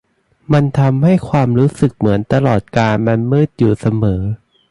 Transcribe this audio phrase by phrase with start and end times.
[0.53, 0.65] มัน
[1.05, 4.21] ให้ความรู้สึกเหมือนตลอดกาลมันมืดอยู่เสมอ